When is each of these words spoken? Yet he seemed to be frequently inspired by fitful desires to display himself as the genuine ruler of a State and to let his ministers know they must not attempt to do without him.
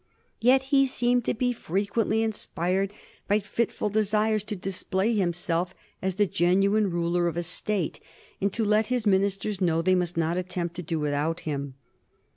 Yet 0.39 0.63
he 0.73 0.87
seemed 0.87 1.25
to 1.25 1.35
be 1.35 1.53
frequently 1.53 2.23
inspired 2.23 2.91
by 3.27 3.37
fitful 3.37 3.89
desires 3.91 4.43
to 4.45 4.55
display 4.55 5.13
himself 5.13 5.75
as 6.01 6.15
the 6.15 6.25
genuine 6.25 6.89
ruler 6.89 7.27
of 7.27 7.37
a 7.37 7.43
State 7.43 7.99
and 8.41 8.51
to 8.51 8.65
let 8.65 8.87
his 8.87 9.05
ministers 9.05 9.61
know 9.61 9.83
they 9.83 9.93
must 9.93 10.17
not 10.17 10.39
attempt 10.39 10.73
to 10.77 10.81
do 10.81 10.99
without 10.99 11.41
him. 11.41 11.75